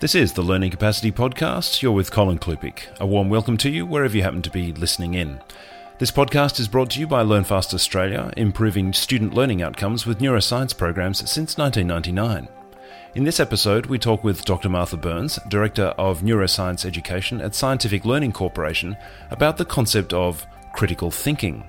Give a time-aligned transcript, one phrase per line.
[0.00, 1.82] This is the Learning Capacity Podcast.
[1.82, 2.98] You're with Colin Klupiec.
[3.00, 5.42] A warm welcome to you wherever you happen to be listening in.
[5.98, 10.74] This podcast is brought to you by LearnFast Australia, improving student learning outcomes with neuroscience
[10.74, 12.48] programs since 1999.
[13.14, 14.70] In this episode, we talk with Dr.
[14.70, 18.96] Martha Burns, Director of Neuroscience Education at Scientific Learning Corporation,
[19.30, 21.62] about the concept of critical thinking.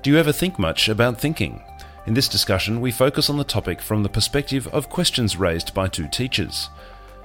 [0.00, 1.62] Do you ever think much about thinking?
[2.06, 5.86] In this discussion, we focus on the topic from the perspective of questions raised by
[5.86, 6.70] two teachers.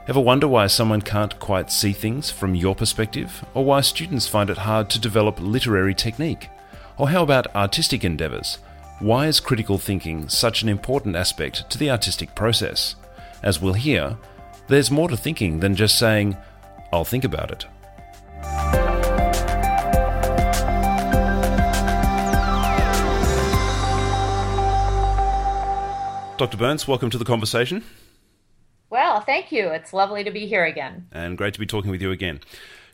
[0.09, 4.49] Ever wonder why someone can't quite see things from your perspective, or why students find
[4.49, 6.47] it hard to develop literary technique?
[6.97, 8.59] Or how about artistic endeavours?
[8.99, 12.95] Why is critical thinking such an important aspect to the artistic process?
[13.43, 14.15] As we'll hear,
[14.69, 16.37] there's more to thinking than just saying,
[16.93, 17.65] I'll think about it.
[26.37, 26.55] Dr.
[26.55, 27.83] Burns, welcome to the conversation.
[28.89, 29.69] Well, thank you.
[29.69, 31.07] It's lovely to be here again.
[31.11, 32.39] And great to be talking with you again.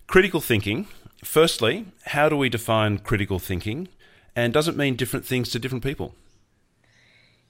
[0.08, 0.88] Critical thinking.
[1.23, 3.88] Firstly, how do we define critical thinking?
[4.36, 6.16] And does it mean different things to different people?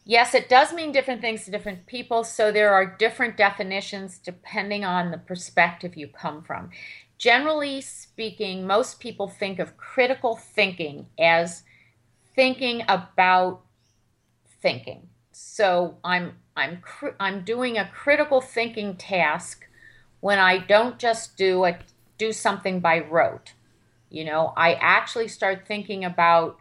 [0.06, 2.26] Yes, it does mean different things to different people.
[2.26, 6.72] So there are different definitions depending on the perspective you come from.
[7.18, 11.64] Generally speaking, most people think of critical thinking as
[12.36, 13.62] thinking about
[14.62, 15.08] thinking.
[15.32, 19.66] So I'm I'm cr- I'm doing a critical thinking task
[20.20, 21.78] when I don't just do a
[22.18, 23.54] do something by rote.
[24.10, 26.58] You know, I actually start thinking about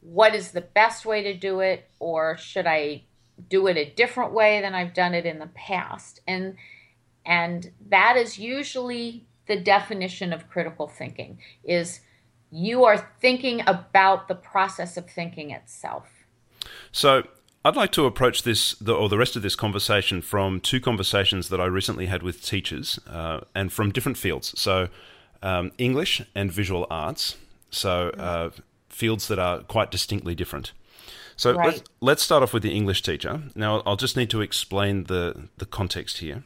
[0.00, 3.04] what is the best way to do it or should I
[3.48, 6.20] do it a different way than I've done it in the past.
[6.26, 6.56] And
[7.24, 12.00] and that is usually the definition of critical thinking is
[12.50, 16.08] you are thinking about the process of thinking itself.
[16.90, 17.22] So
[17.64, 21.48] I'd like to approach this, the, or the rest of this conversation, from two conversations
[21.48, 24.58] that I recently had with teachers uh, and from different fields.
[24.60, 24.88] So,
[25.42, 27.36] um, English and visual arts.
[27.70, 28.50] So, uh,
[28.88, 30.72] fields that are quite distinctly different.
[31.36, 31.66] So, right.
[31.66, 33.42] let's, let's start off with the English teacher.
[33.54, 36.42] Now, I'll just need to explain the, the context here.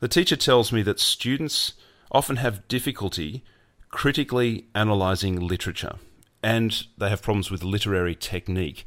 [0.00, 1.72] The teacher tells me that students
[2.10, 3.42] often have difficulty
[3.88, 5.96] critically analysing literature,
[6.42, 8.86] and they have problems with literary technique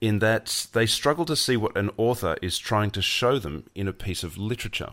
[0.00, 3.88] in that they struggle to see what an author is trying to show them in
[3.88, 4.92] a piece of literature.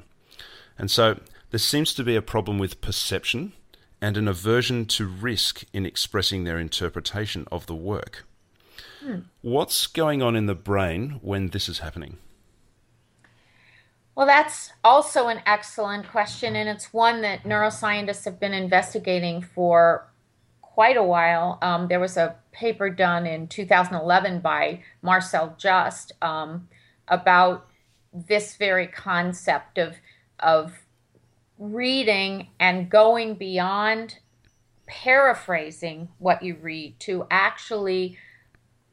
[0.78, 1.20] And so
[1.52, 3.54] there seems to be a problem with perception
[4.02, 8.26] and an aversion to risk in expressing their interpretation of the work.
[9.02, 9.20] Hmm.
[9.42, 12.18] What's going on in the brain when this is happening?
[14.16, 20.08] Well, that's also an excellent question, and it's one that neuroscientists have been investigating for
[20.74, 21.60] quite a while.
[21.62, 26.68] Um, there was a paper done in 2011 by Marcel Just um,
[27.08, 27.68] about
[28.12, 29.96] this very concept of
[30.40, 30.80] of
[31.60, 34.18] reading and going beyond
[34.86, 38.18] paraphrasing what you read to actually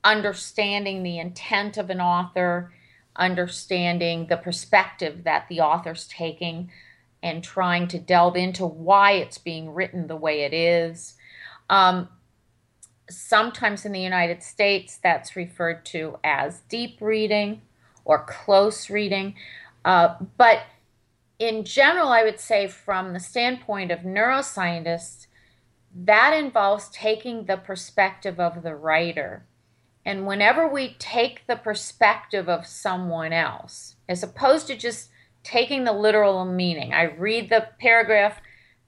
[0.04, 2.72] understanding the intent of an author,
[3.16, 6.70] understanding the perspective that the author's taking,
[7.22, 11.14] and trying to delve into why it's being written the way it is.
[11.70, 12.08] Um,
[13.08, 17.62] sometimes in the United States, that's referred to as deep reading
[18.04, 19.34] or close reading.
[19.84, 20.64] Uh, but
[21.38, 25.26] in general, I would say, from the standpoint of neuroscientists,
[25.94, 29.46] that involves taking the perspective of the writer.
[30.04, 35.10] And whenever we take the perspective of someone else, as opposed to just
[35.42, 38.40] taking the literal meaning, I read the paragraph,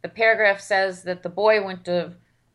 [0.02, 2.14] the paragraph says that the boy went to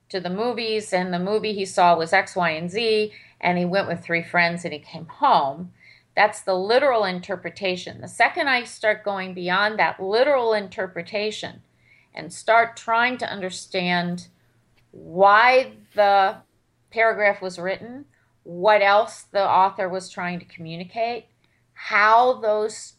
[0.09, 3.66] to the movies, and the movie he saw was X, Y, and Z, and he
[3.66, 5.72] went with three friends and he came home.
[6.16, 8.01] That's the literal interpretation.
[8.01, 11.62] The second I start going beyond that literal interpretation
[12.13, 14.28] and start trying to understand
[14.91, 16.38] why the
[16.89, 18.06] paragraph was written,
[18.44, 21.25] what else the author was trying to communicate,
[21.74, 22.94] how those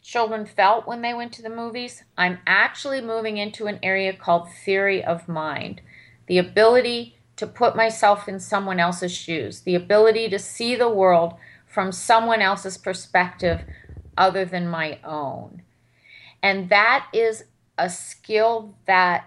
[0.00, 4.48] children felt when they went to the movies, I'm actually moving into an area called
[4.64, 5.82] theory of mind
[6.30, 11.34] the ability to put myself in someone else's shoes, the ability to see the world
[11.66, 13.62] from someone else's perspective
[14.16, 15.60] other than my own.
[16.40, 17.42] And that is
[17.76, 19.24] a skill that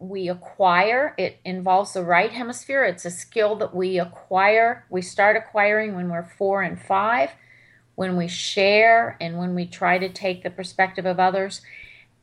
[0.00, 1.14] we acquire.
[1.16, 2.82] It involves the right hemisphere.
[2.82, 4.86] It's a skill that we acquire.
[4.90, 7.30] We start acquiring when we're four and five,
[7.94, 11.60] when we share and when we try to take the perspective of others.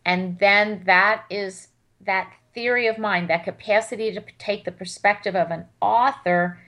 [0.03, 1.69] And then that is
[2.01, 6.59] that theory of mind, that capacity to take the perspective of an author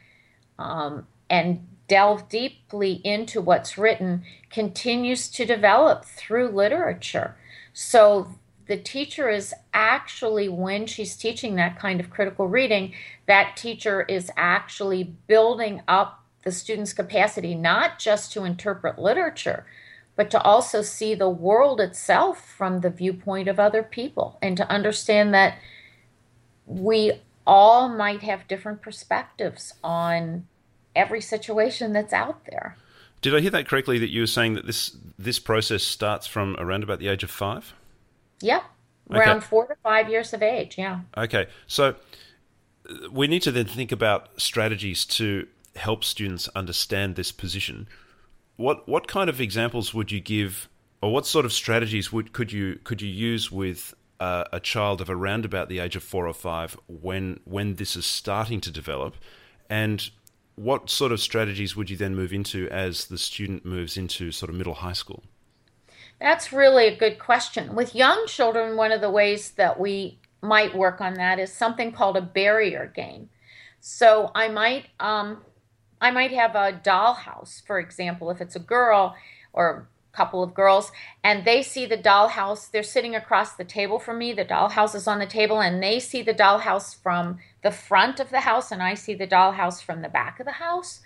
[0.59, 7.35] um, and delve deeply into what's written, continues to develop through literature.
[7.73, 8.35] So
[8.67, 12.93] the teacher is actually, when she's teaching that kind of critical reading,
[13.25, 19.65] that teacher is actually building up the student's capacity not just to interpret literature,
[20.17, 24.69] but to also see the world itself from the viewpoint of other people and to
[24.69, 25.57] understand that
[26.67, 27.13] we
[27.47, 30.45] all might have different perspectives on
[30.95, 32.75] every situation that's out there.
[33.21, 36.55] Did I hear that correctly that you were saying that this this process starts from
[36.59, 37.73] around about the age of 5?
[38.41, 38.63] Yep.
[39.09, 39.19] Okay.
[39.19, 40.99] Around 4 to 5 years of age, yeah.
[41.17, 41.47] Okay.
[41.65, 41.95] So
[42.89, 47.87] uh, we need to then think about strategies to help students understand this position.
[48.57, 50.67] What what kind of examples would you give
[51.01, 55.01] or what sort of strategies would could you could you use with uh, a child
[55.01, 58.71] of around about the age of 4 or 5 when when this is starting to
[58.71, 59.15] develop
[59.69, 60.09] and
[60.55, 64.49] what sort of strategies would you then move into as the student moves into sort
[64.49, 65.23] of middle high school?
[66.19, 67.75] That's really a good question.
[67.75, 71.91] With young children, one of the ways that we might work on that is something
[71.91, 73.29] called a barrier game.
[73.79, 75.43] So I might um,
[76.01, 79.15] I might have a dollhouse, for example, if it's a girl
[79.53, 79.87] or
[80.17, 80.91] couple of girls
[81.23, 82.71] and they see the dollhouse.
[82.71, 84.33] They're sitting across the table from me.
[84.33, 88.31] The dollhouse is on the table and they see the dollhouse from the front of
[88.31, 91.01] the house and i see the dollhouse from the back of the house.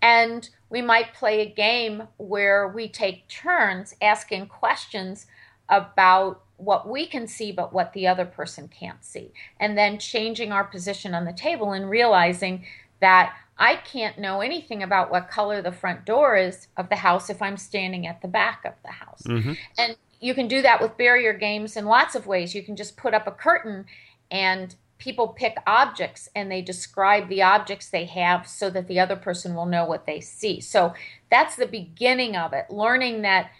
[0.00, 5.26] And we might play a game where we take turns asking questions
[5.68, 9.30] about what we can see but what the other person can't see
[9.60, 12.64] and then changing our position on the table and realizing
[13.00, 17.30] that I can't know anything about what color the front door is of the house
[17.30, 19.22] if I'm standing at the back of the house.
[19.26, 19.52] Mm-hmm.
[19.78, 22.54] And you can do that with barrier games in lots of ways.
[22.54, 23.86] You can just put up a curtain
[24.30, 29.16] and people pick objects and they describe the objects they have so that the other
[29.16, 30.60] person will know what they see.
[30.60, 30.94] So
[31.30, 33.50] that's the beginning of it, learning that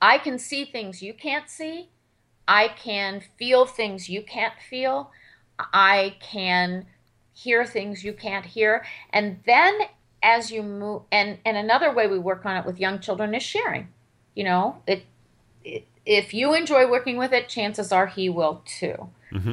[0.00, 1.88] I can see things you can't see.
[2.46, 5.10] I can feel things you can't feel.
[5.58, 6.86] I can
[7.34, 8.84] hear things you can't hear.
[9.10, 9.78] And then
[10.22, 13.42] as you move, and, and another way we work on it with young children is
[13.42, 13.88] sharing.
[14.34, 15.04] You know, it,
[15.64, 19.08] it if you enjoy working with it, chances are he will too.
[19.32, 19.52] Mm-hmm.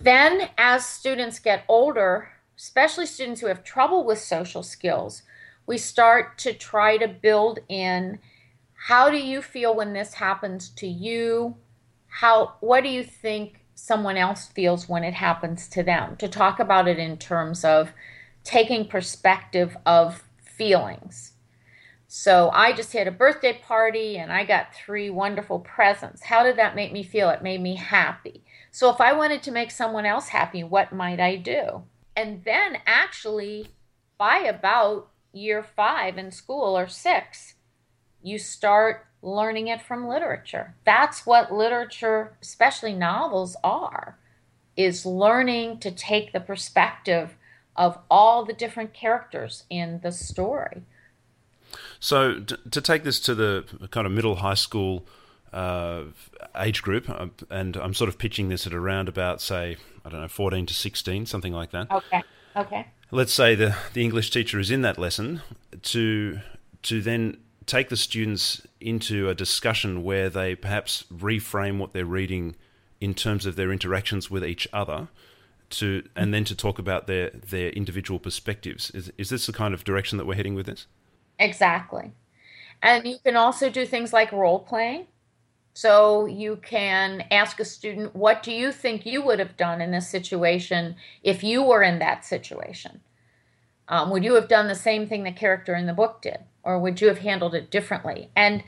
[0.00, 5.22] Then, as students get older, especially students who have trouble with social skills,
[5.66, 8.18] we start to try to build in
[8.74, 11.56] how do you feel when this happens to you?
[12.08, 16.60] How what do you think someone else feels when it happens to them, to talk
[16.60, 17.92] about it in terms of
[18.44, 21.32] taking perspective of feelings.
[22.06, 26.22] So I just had a birthday party and I got three wonderful presents.
[26.22, 27.30] How did that make me feel?
[27.30, 28.44] It made me happy.
[28.70, 31.82] So if I wanted to make someone else happy, what might I do?
[32.16, 33.68] And then actually,
[34.16, 37.54] by about year five in school or six,
[38.24, 40.74] you start learning it from literature.
[40.84, 44.16] That's what literature, especially novels, are
[44.76, 47.36] is learning to take the perspective
[47.76, 50.82] of all the different characters in the story.
[52.00, 55.06] So, to, to take this to the kind of middle high school
[55.52, 56.04] uh,
[56.56, 60.20] age group, uh, and I'm sort of pitching this at around about, say, I don't
[60.20, 61.90] know, 14 to 16, something like that.
[61.90, 62.22] Okay.
[62.56, 62.86] Okay.
[63.10, 65.42] Let's say the, the English teacher is in that lesson
[65.82, 66.40] to
[66.82, 72.56] to then take the students into a discussion where they perhaps reframe what they're reading
[73.00, 75.08] in terms of their interactions with each other
[75.70, 78.90] to and then to talk about their their individual perspectives.
[78.90, 80.86] Is is this the kind of direction that we're heading with this?
[81.38, 82.12] Exactly.
[82.82, 85.06] And you can also do things like role playing
[85.72, 89.90] so you can ask a student what do you think you would have done in
[89.90, 93.00] this situation if you were in that situation?
[93.88, 96.78] Um, would you have done the same thing the character in the book did or
[96.78, 98.30] would you have handled it differently?
[98.34, 98.64] And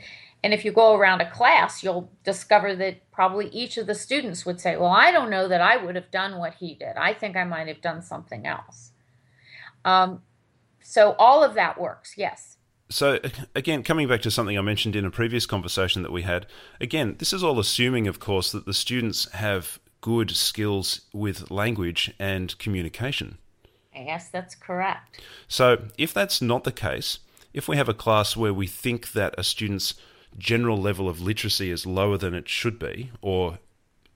[0.47, 4.47] and if you go around a class you'll discover that probably each of the students
[4.47, 6.97] would say well i don't know that i would have done what he did.
[6.97, 8.93] I think i might have done something else.
[9.85, 10.23] Um,
[10.83, 12.57] so all of that works yes.
[12.89, 13.19] So
[13.55, 16.47] again coming back to something i mentioned in a previous conversation that we had
[16.81, 22.15] again this is all assuming of course that the students have good skills with language
[22.21, 23.39] and communication.
[23.93, 25.21] Yes that's correct.
[25.49, 27.19] So if that's not the case
[27.57, 29.95] if we have a class where we think that a student's
[30.37, 33.59] general level of literacy is lower than it should be, or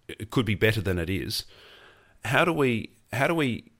[0.06, 1.44] it could be better than it is,
[2.26, 3.72] how do we how do we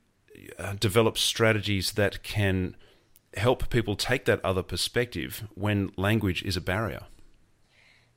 [0.58, 2.74] uh, develop strategies that can
[3.36, 7.02] help people take that other perspective when language is a barrier?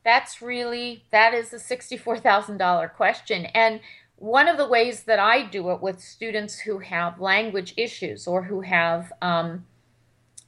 [0.06, 3.82] That's really that is a sixty-four thousand dollar question, and
[4.16, 8.44] one of the ways that I do it with students who have language issues or
[8.44, 9.66] who have um,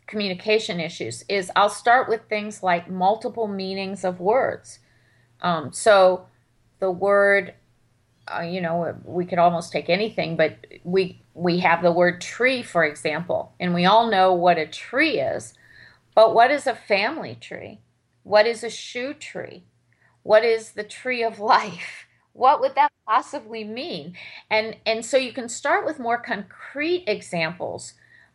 [0.07, 4.79] communication issues is I'll start with things like multiple meanings of words.
[5.41, 6.27] Um, so
[6.79, 7.53] the word,
[8.27, 12.63] uh, you know, we could almost take anything, but we we have the word tree,
[12.63, 15.53] for example, and we all know what a tree is.
[16.15, 17.81] But what is a family tree?
[18.23, 19.65] What is a shoe tree?
[20.23, 22.05] What is the tree of life?
[22.35, 24.17] What would that possibly mean?
[24.49, 27.93] And and so you can start with more concrete examples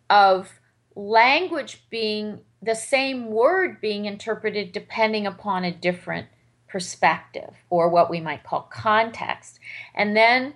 [0.08, 0.59] of
[0.94, 6.26] language being the same word being interpreted depending upon a different
[6.68, 9.58] perspective or what we might call context.
[9.94, 10.54] And then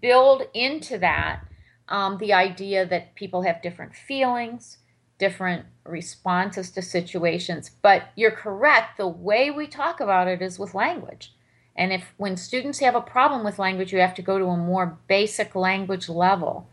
[0.00, 1.44] build into that
[1.88, 4.78] um, the idea that people have different feelings,
[5.18, 7.70] different responses to situations.
[7.82, 11.32] But you're correct, the way we talk about it is with language.
[11.76, 14.56] And if when students have a problem with language, you have to go to a
[14.56, 16.68] more basic language level.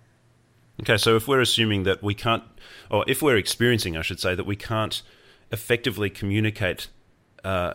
[0.82, 2.44] Okay, so if we're assuming that we can't,
[2.90, 5.02] or if we're experiencing, I should say, that we can't
[5.52, 6.88] effectively communicate
[7.44, 7.74] uh,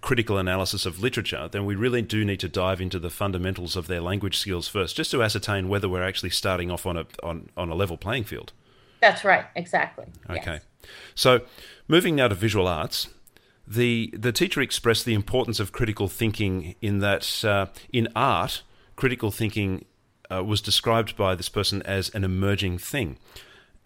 [0.00, 3.86] critical analysis of literature, then we really do need to dive into the fundamentals of
[3.86, 7.48] their language skills first, just to ascertain whether we're actually starting off on a on,
[7.56, 8.52] on a level playing field.
[9.00, 10.06] That's right, exactly.
[10.28, 10.54] Okay.
[10.54, 10.62] Yes.
[11.14, 11.42] So,
[11.86, 13.08] moving now to visual arts,
[13.66, 18.62] the the teacher expressed the importance of critical thinking in that uh, in art,
[18.96, 19.84] critical thinking
[20.30, 23.18] uh, was described by this person as an emerging thing.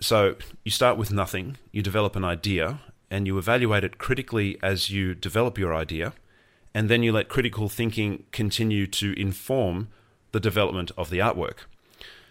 [0.00, 2.80] So you start with nothing, you develop an idea,
[3.10, 6.14] and you evaluate it critically as you develop your idea,
[6.74, 9.88] and then you let critical thinking continue to inform
[10.32, 11.66] the development of the artwork.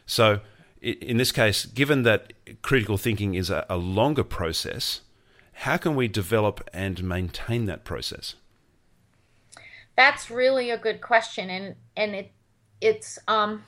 [0.06, 0.40] So,
[0.82, 5.02] in this case, given that critical thinking is a, a longer process,
[5.54, 8.34] how can we develop and maintain that process?
[9.96, 12.32] That's really a good question, and and it
[12.82, 13.64] it's um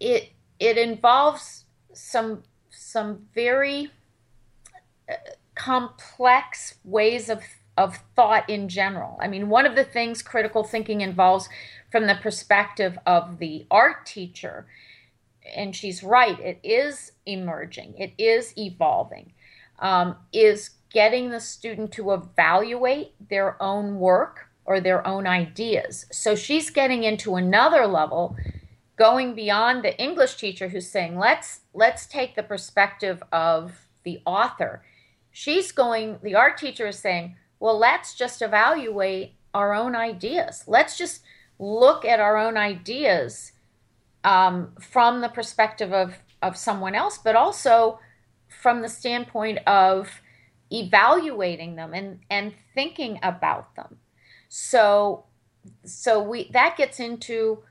[0.00, 3.90] it it involves some some very
[5.54, 7.42] complex ways of
[7.76, 9.18] of thought in general.
[9.20, 11.48] I mean, one of the things critical thinking involves
[11.90, 14.66] from the perspective of the art teacher,
[15.54, 19.32] and she's right, it is emerging, it is evolving,
[19.78, 26.06] um, is getting the student to evaluate their own work or their own ideas.
[26.12, 28.36] So she's getting into another level
[29.00, 33.72] going beyond the English teacher who's saying, let's let's take the perspective of
[34.04, 34.82] the author
[35.30, 40.64] she's going, the art teacher is saying, well, let's just evaluate our own ideas.
[40.66, 41.22] Let's just
[41.58, 43.52] look at our own ideas
[44.24, 48.00] um, from the perspective of, of someone else, but also
[48.48, 50.08] from the standpoint of
[50.72, 53.98] evaluating them and, and thinking about them.
[54.48, 55.24] So,
[55.84, 57.62] so we that gets into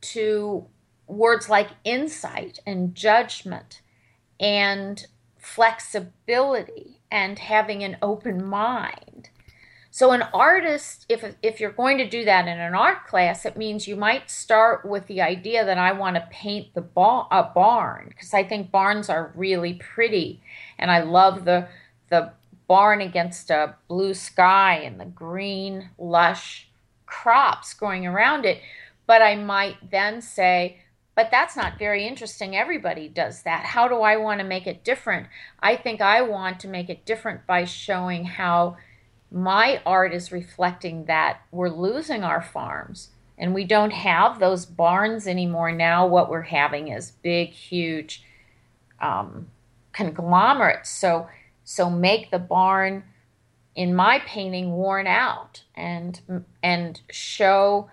[0.00, 0.66] to
[1.06, 3.80] words like insight and judgment
[4.38, 5.06] and
[5.38, 9.30] flexibility and having an open mind.
[9.90, 13.56] So an artist, if if you're going to do that in an art class, it
[13.56, 17.50] means you might start with the idea that I want to paint the ba- a
[17.54, 20.40] barn because I think barns are really pretty,
[20.78, 21.68] and I love the
[22.10, 22.32] the
[22.68, 26.68] barn against a blue sky and the green lush
[27.06, 28.60] crops growing around it.
[29.08, 30.78] But I might then say,
[31.16, 32.54] but that's not very interesting.
[32.54, 33.64] Everybody does that.
[33.64, 35.26] How do I want to make it different?
[35.58, 38.76] I think I want to make it different by showing how
[39.32, 45.26] my art is reflecting that we're losing our farms and we don't have those barns
[45.26, 45.72] anymore.
[45.72, 48.22] Now, what we're having is big, huge
[49.00, 49.48] um,
[49.92, 50.90] conglomerates.
[50.90, 51.28] So,
[51.64, 53.04] so make the barn
[53.74, 57.88] in my painting worn out and and show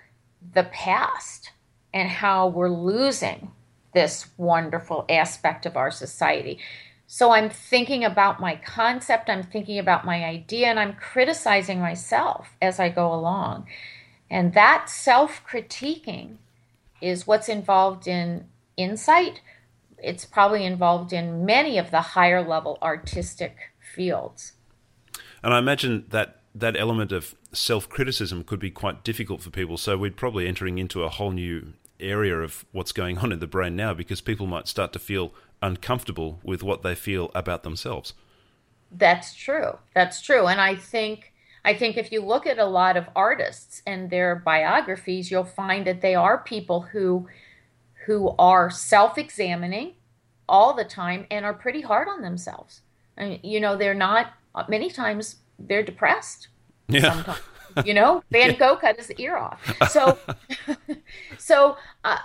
[0.54, 1.52] the past
[1.94, 3.52] and how we're losing
[3.94, 6.60] this wonderful aspect of our society.
[7.08, 12.50] So I'm thinking about my concept, I'm thinking about my idea, and I'm criticizing myself
[12.62, 13.68] as I go along.
[14.30, 16.38] And that self critiquing
[17.02, 19.42] is what's involved in insight.
[19.98, 23.56] It's probably involved in many of the higher level artistic
[23.96, 24.54] fields.
[25.44, 29.78] And I imagine that that element of self criticism could be quite difficult for people.
[29.78, 33.48] So we'd probably entering into a whole new area of what's going on in the
[33.48, 38.14] brain now because people might start to feel uncomfortable with what they feel about themselves.
[38.92, 39.78] That's true.
[39.94, 40.48] That's true.
[40.48, 41.34] And I think
[41.66, 45.86] I think if you look at a lot of artists and their biographies, you'll find
[45.88, 47.28] that they are people who
[48.06, 49.94] who are self-examining
[50.48, 52.82] all the time and are pretty hard on themselves.
[53.18, 54.34] And you know, they're not
[54.70, 56.50] many times they're depressed.
[56.88, 57.14] Yeah.
[57.14, 57.42] Sometimes.
[57.84, 58.58] You know, Van yeah.
[58.58, 59.62] Gogh cut his ear off.
[59.90, 60.18] So,
[61.38, 62.18] so, uh,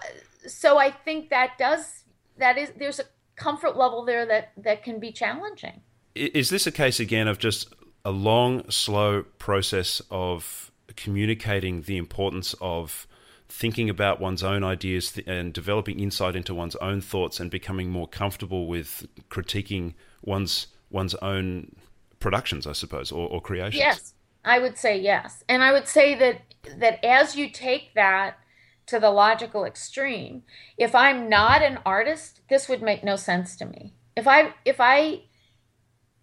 [0.47, 2.05] so I think that does
[2.39, 3.05] that is there's a
[3.37, 5.81] comfort level there that that can be challenging.
[6.15, 7.73] Is this a case again of just
[8.05, 13.07] a long, slow process of communicating the importance of
[13.49, 18.07] thinking about one's own ideas and developing insight into one's own thoughts and becoming more
[18.07, 21.75] comfortable with critiquing one's one's own
[22.21, 23.81] productions, I suppose, or, or creations.
[23.81, 26.43] Yes, I would say yes, and I would say that
[26.79, 28.39] that as you take that
[28.87, 30.43] to the logical extreme,
[30.77, 33.95] if I'm not an artist, this would make no sense to me.
[34.17, 35.23] If I if I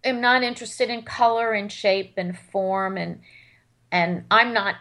[0.04, 3.20] am not interested in color and shape and form and
[3.90, 4.76] and I'm not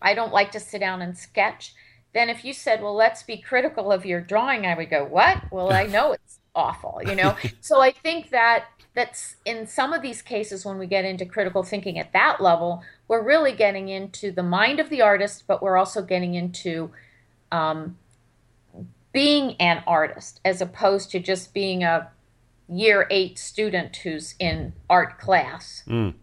[0.00, 1.74] I don't like to sit down and sketch,
[2.14, 5.50] then if you said, "Well, let's be critical of your drawing," I would go, "What?"
[5.50, 7.36] Well, I know it's awful, you know.
[7.60, 11.62] so I think that that's in some of these cases when we get into critical
[11.62, 15.76] thinking at that level, we're really getting into the mind of the artist, but we're
[15.76, 16.90] also getting into
[17.52, 17.96] um,
[19.12, 22.10] being an artist as opposed to just being a
[22.68, 25.84] year eight student who's in art class.
[25.86, 26.14] Mm.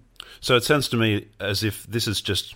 [0.42, 2.56] So it sounds to me as if this is just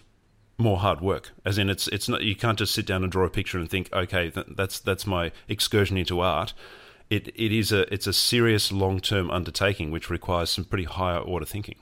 [0.57, 1.31] more hard work.
[1.45, 3.69] As in, it's it's not you can't just sit down and draw a picture and
[3.69, 6.53] think, okay, that's that's my excursion into art.
[7.09, 11.19] It it is a it's a serious long term undertaking which requires some pretty higher
[11.19, 11.75] order thinking.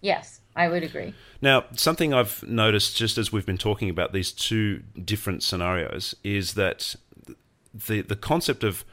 [0.00, 1.14] Yes, I would agree.
[1.40, 6.54] Now, something I've noticed just as we've been talking about these two different scenarios is
[6.54, 6.96] that
[7.72, 8.84] the the concept of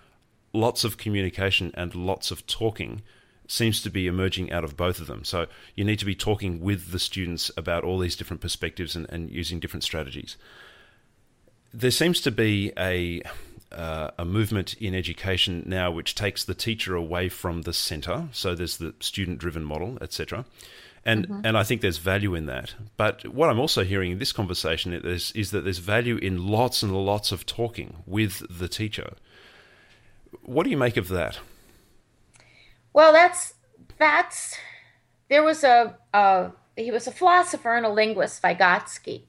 [0.53, 3.01] lots of communication and lots of talking
[3.47, 5.23] seems to be emerging out of both of them.
[5.23, 9.05] So you need to be talking with the students about all these different perspectives and,
[9.09, 10.37] and using different strategies.
[11.73, 13.21] There seems to be a
[13.73, 18.27] uh, a movement in education now which takes the teacher away from the center.
[18.31, 20.45] So there's the student driven model, etc.
[21.05, 21.45] And mm-hmm.
[21.45, 22.75] and I think there's value in that.
[22.97, 26.81] But what I'm also hearing in this conversation is, is that there's value in lots
[26.83, 29.13] and lots of talking with the teacher.
[30.43, 31.39] What do you make of that?
[32.93, 33.55] Well, that's
[33.97, 34.57] that's
[35.29, 39.23] there was a, a he was a philosopher and a linguist, Vygotsky,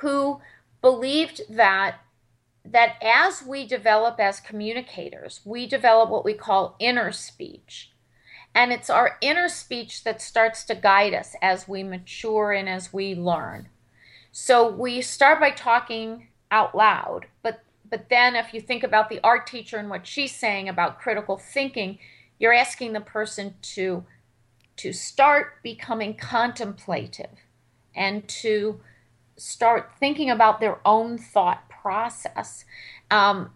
[0.00, 0.40] who
[0.80, 2.00] believed that
[2.64, 7.90] that as we develop as communicators, we develop what we call inner speech.
[8.54, 12.92] And it's our inner speech that starts to guide us as we mature and as
[12.92, 13.68] we learn.
[14.32, 19.20] So we start by talking out loud, but but then if you think about the
[19.24, 21.98] art teacher and what she's saying about critical thinking,
[22.38, 24.04] you're asking the person to
[24.76, 27.30] to start becoming contemplative
[27.94, 28.80] and to
[29.36, 32.64] start thinking about their own thought process.
[33.10, 33.50] Um,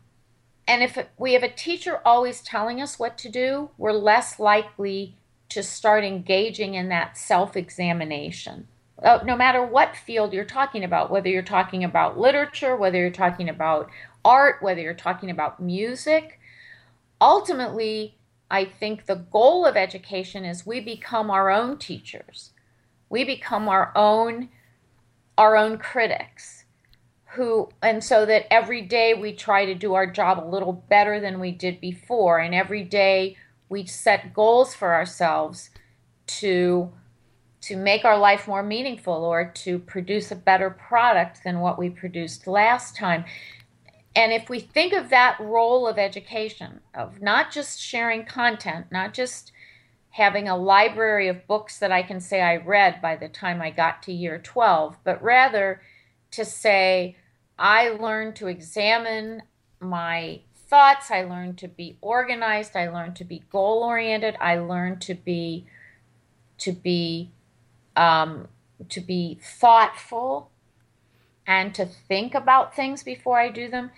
[0.66, 5.16] and if we have a teacher always telling us what to do, we're less likely
[5.50, 8.68] to start engaging in that self examination.
[9.02, 13.10] Uh, no matter what field you're talking about, whether you're talking about literature, whether you're
[13.10, 13.90] talking about
[14.24, 16.40] art, whether you're talking about music,
[17.20, 18.16] ultimately,
[18.50, 22.52] I think the goal of education is we become our own teachers.
[23.08, 24.48] We become our own
[25.36, 26.63] our own critics
[27.34, 31.20] who and so that every day we try to do our job a little better
[31.20, 32.38] than we did before.
[32.38, 33.36] And every day
[33.68, 35.70] we set goals for ourselves
[36.26, 36.92] to
[37.62, 41.88] to make our life more meaningful or to produce a better product than what we
[41.88, 43.24] produced last time.
[44.14, 49.14] And if we think of that role of education, of not just sharing content, not
[49.14, 49.50] just
[50.10, 53.70] having a library of books that I can say I read by the time I
[53.70, 55.80] got to year 12, but rather
[56.32, 57.16] to say,
[57.58, 59.42] I learned to examine
[59.80, 65.00] my thoughts, I learned to be organized, I learned to be goal oriented, I learned
[65.02, 65.66] to be
[66.58, 67.30] to be
[67.96, 68.48] um,
[68.88, 70.50] to be thoughtful
[71.46, 73.90] and to think about things before I do them,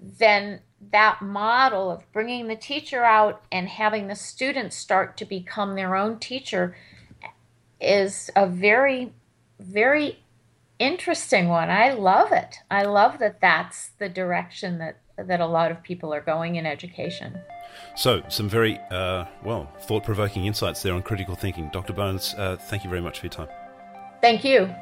[0.00, 0.60] then
[0.92, 5.96] that model of bringing the teacher out and having the students start to become their
[5.96, 6.76] own teacher
[7.80, 9.12] is a very,
[9.58, 10.23] very
[10.78, 11.70] interesting one.
[11.70, 12.56] I love it.
[12.70, 16.66] I love that that's the direction that, that a lot of people are going in
[16.66, 17.38] education.
[17.96, 21.70] So, some very, uh, well, thought provoking insights there on critical thinking.
[21.72, 21.92] Dr.
[21.92, 23.48] Burns, uh, thank you very much for your time.
[24.20, 24.74] Thank you.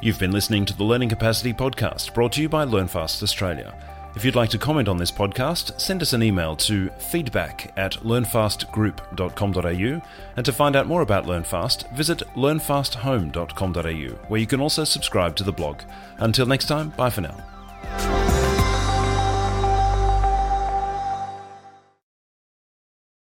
[0.00, 3.97] You've been listening to the Learning Capacity Podcast brought to you by LearnFast Australia.
[4.18, 7.92] If you'd like to comment on this podcast, send us an email to feedback at
[8.02, 10.02] learnfastgroup.com.au.
[10.36, 15.44] And to find out more about LearnFast, visit learnfasthome.com.au, where you can also subscribe to
[15.44, 15.82] the blog.
[16.16, 18.17] Until next time, bye for now.